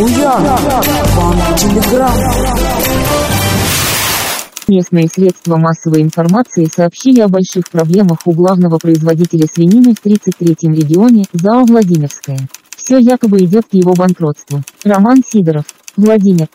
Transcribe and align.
Буян, 0.00 0.42
Банк 1.14 1.58
Телеграм. 1.58 2.10
Местные 4.66 5.08
средства 5.08 5.58
массовой 5.58 6.00
информации 6.00 6.64
сообщили 6.64 7.20
о 7.20 7.28
больших 7.28 7.70
проблемах 7.70 8.20
у 8.24 8.32
главного 8.32 8.78
производителя 8.78 9.44
свинины 9.44 9.92
в 9.92 10.02
33-м 10.02 10.72
регионе, 10.72 11.24
ЗАО 11.34 11.66
«Владимирская». 11.66 12.38
Все 12.74 12.96
якобы 12.96 13.40
идет 13.40 13.66
к 13.66 13.74
его 13.74 13.92
банкротству. 13.92 14.62
Роман 14.84 15.22
Сидоров, 15.22 15.64
Владимир. 15.98 16.46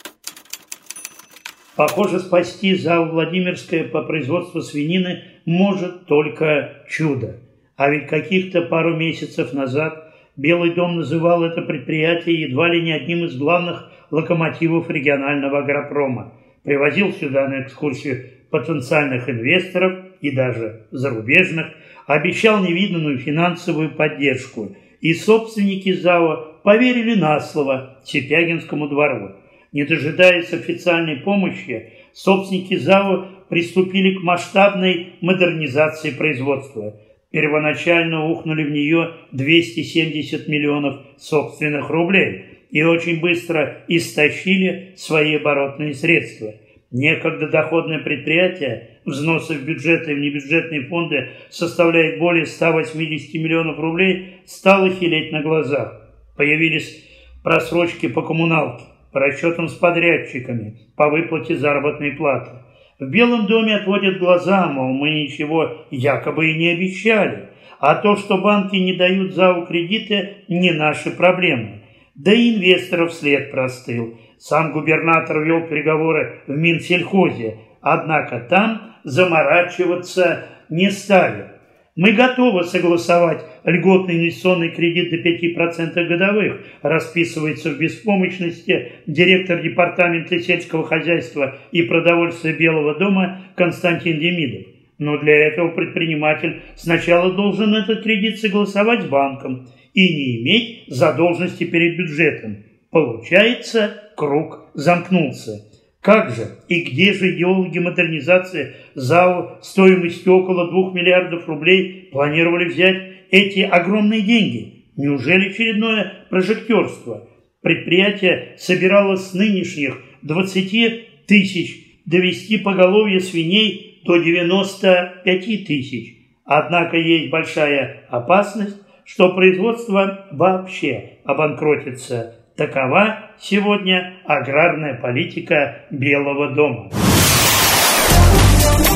Похоже, 1.75 2.21
спасти 2.21 2.75
ЗАО 2.75 3.11
«Владимирская» 3.11 3.83
по 3.83 4.01
производству 4.01 4.63
свинины 4.63 5.21
может 5.45 6.07
только 6.07 6.77
чудо. 6.89 7.35
А 7.77 7.91
ведь 7.91 8.07
каких-то 8.07 8.63
пару 8.63 8.97
месяцев 8.97 9.53
назад 9.53 10.04
Белый 10.37 10.73
дом 10.73 10.97
называл 10.97 11.43
это 11.43 11.61
предприятие 11.61 12.41
едва 12.41 12.67
ли 12.67 12.81
не 12.81 12.91
одним 12.91 13.25
из 13.25 13.37
главных 13.37 13.89
локомотивов 14.11 14.89
регионального 14.89 15.59
агропрома. 15.59 16.33
Привозил 16.63 17.13
сюда 17.13 17.47
на 17.47 17.61
экскурсию 17.61 18.25
потенциальных 18.49 19.29
инвесторов 19.29 19.99
и 20.19 20.31
даже 20.31 20.87
зарубежных, 20.91 21.67
обещал 22.05 22.61
невиданную 22.61 23.17
финансовую 23.17 23.91
поддержку. 23.91 24.75
И 24.99 25.13
собственники 25.13 25.93
ЗАО 25.93 26.59
поверили 26.63 27.15
на 27.15 27.39
слово 27.39 27.99
Сипягинскому 28.03 28.89
двору. 28.89 29.35
Не 29.71 29.85
дожидаясь 29.85 30.51
официальной 30.51 31.17
помощи, 31.17 31.93
собственники 32.13 32.75
ЗАО 32.75 33.27
приступили 33.49 34.15
к 34.17 34.23
масштабной 34.23 35.13
модернизации 35.21 36.09
производства– 36.11 36.99
Первоначально 37.35 38.29
ухнули 38.29 38.63
в 38.63 38.71
нее 38.71 39.11
270 39.33 40.47
миллионов 40.47 41.01
собственных 41.17 41.89
рублей 41.89 42.45
и 42.71 42.81
очень 42.81 43.19
быстро 43.19 43.83
истощили 43.89 44.93
свои 44.95 45.35
оборотные 45.35 45.93
средства. 45.93 46.53
Некогда 46.91 47.49
доходное 47.49 47.99
предприятие, 47.99 49.01
взносы 49.03 49.55
в 49.55 49.65
бюджеты 49.65 50.13
и 50.13 50.15
в 50.15 50.19
небюджетные 50.19 50.85
фонды 50.85 51.31
составляет 51.49 52.19
более 52.19 52.45
180 52.45 53.33
миллионов 53.33 53.79
рублей, 53.79 54.37
стало 54.45 54.89
хилеть 54.89 55.33
на 55.33 55.41
глазах. 55.41 56.09
Появились 56.37 57.05
просрочки 57.43 58.07
по 58.07 58.21
коммуналке, 58.21 58.85
по 59.11 59.19
расчетам 59.19 59.67
с 59.67 59.73
подрядчиками, 59.73 60.79
по 60.95 61.09
выплате 61.09 61.57
заработной 61.57 62.11
платы. 62.11 62.51
В 62.99 63.09
Белом 63.09 63.45
доме 63.45 63.75
отводят 63.75 64.19
глаза, 64.19 64.67
мол, 64.67 64.93
мы 64.93 65.09
ничего 65.09 65.85
якобы 65.91 66.51
и 66.51 66.57
не 66.57 66.69
обещали. 66.69 67.49
А 67.79 67.95
то, 67.95 68.15
что 68.15 68.37
банки 68.37 68.77
не 68.77 68.93
дают 68.93 69.33
ЗАУ 69.33 69.65
кредиты, 69.65 70.45
не 70.47 70.71
наши 70.71 71.11
проблемы. 71.11 71.81
Да 72.15 72.31
и 72.31 72.55
инвесторов 72.55 73.13
след 73.13 73.51
простыл. 73.51 74.17
Сам 74.37 74.71
губернатор 74.71 75.41
вел 75.43 75.67
переговоры 75.67 76.39
в 76.47 76.55
Минсельхозе, 76.55 77.57
однако 77.81 78.39
там 78.39 78.95
заморачиваться 79.03 80.45
не 80.69 80.89
стали. 80.89 81.54
Мы 81.95 82.11
готовы 82.11 82.65
согласовать 82.65 83.45
льготный 83.63 84.15
инвестиционный 84.15 84.71
кредит 84.71 85.11
до 85.11 85.15
5% 85.15 86.07
годовых, 86.07 86.65
расписывается 86.81 87.69
в 87.69 87.79
беспомощности 87.79 88.91
директор 89.07 89.61
департамента 89.61 90.37
сельского 90.39 90.83
хозяйства 90.83 91.57
и 91.71 91.83
продовольствия 91.83 92.51
Белого 92.51 92.99
дома 92.99 93.45
Константин 93.55 94.19
Демидов. 94.19 94.67
Но 94.97 95.17
для 95.19 95.47
этого 95.47 95.69
предприниматель 95.69 96.63
сначала 96.75 97.33
должен 97.33 97.73
этот 97.73 98.03
кредит 98.03 98.39
согласовать 98.39 99.03
с 99.03 99.05
банком 99.05 99.69
и 99.93 100.01
не 100.01 100.41
иметь 100.41 100.83
задолженности 100.87 101.63
перед 101.63 101.97
бюджетом. 101.97 102.57
Получается, 102.91 104.11
круг 104.17 104.69
замкнулся. 104.73 105.74
Как 106.05 106.35
же 106.35 106.59
и 106.69 106.81
где 106.81 107.13
же 107.13 107.35
идеологи 107.35 107.79
модернизации 107.79 108.75
ЗАО 108.93 109.57
стоимостью 109.63 110.35
около 110.35 110.69
2 110.69 110.93
миллиардов 110.93 111.47
рублей 111.47 112.09
планировали 112.11 112.65
взять 112.65 113.01
эти 113.31 113.61
огромные 113.61 114.21
деньги? 114.21 114.85
Неужели 114.97 115.49
очередное 115.49 116.27
прожектерство? 116.29 117.27
Предприятие 117.63 118.53
собиралось 118.59 119.31
с 119.31 119.33
нынешних 119.33 119.99
20 120.21 121.25
тысяч 121.25 122.03
довести 122.05 122.59
поголовье 122.59 123.19
свиней 123.19 124.03
до 124.05 124.17
95 124.17 125.65
тысяч. 125.65 126.17
Однако 126.45 126.97
есть 126.97 127.31
большая 127.31 128.05
опасность, 128.09 128.77
что 129.05 129.33
производство 129.33 130.27
вообще 130.31 131.13
обанкротится 131.23 132.44
Такова 132.55 133.31
сегодня 133.37 134.13
аграрная 134.25 134.93
политика 134.95 135.79
Белого 135.89 136.55
дома. 136.55 136.89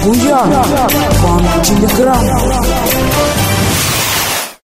Буян, 0.06 0.50
Банк 1.22 1.66
Телеграм. 1.66 3.49